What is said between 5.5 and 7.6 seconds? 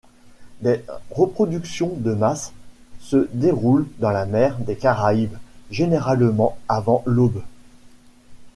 généralement avant l'aube.